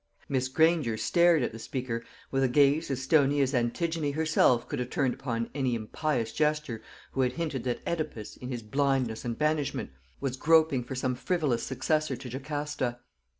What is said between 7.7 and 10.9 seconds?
Oedipus, in his blindness and banishment, was groping